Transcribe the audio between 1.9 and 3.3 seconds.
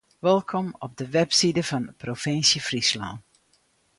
provinsje Fryslân.